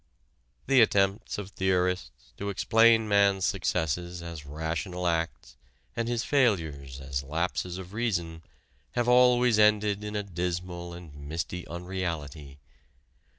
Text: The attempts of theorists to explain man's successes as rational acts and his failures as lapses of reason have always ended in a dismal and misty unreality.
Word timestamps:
The 0.65 0.81
attempts 0.81 1.37
of 1.37 1.51
theorists 1.51 2.33
to 2.37 2.49
explain 2.49 3.07
man's 3.07 3.45
successes 3.45 4.23
as 4.23 4.47
rational 4.47 5.05
acts 5.05 5.57
and 5.95 6.07
his 6.07 6.23
failures 6.23 6.99
as 6.99 7.21
lapses 7.21 7.77
of 7.77 7.93
reason 7.93 8.41
have 8.93 9.07
always 9.07 9.59
ended 9.59 10.03
in 10.03 10.15
a 10.15 10.23
dismal 10.23 10.93
and 10.95 11.13
misty 11.13 11.67
unreality. 11.67 12.57